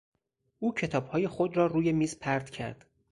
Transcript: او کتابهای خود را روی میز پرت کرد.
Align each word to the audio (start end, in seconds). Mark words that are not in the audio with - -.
او 0.59 0.73
کتابهای 0.73 1.27
خود 1.27 1.57
را 1.57 1.65
روی 1.65 1.91
میز 1.91 2.19
پرت 2.19 2.49
کرد. 2.49 2.85